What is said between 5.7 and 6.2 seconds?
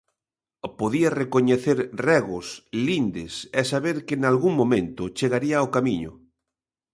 camiño.